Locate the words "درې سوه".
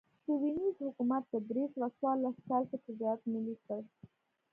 1.49-1.87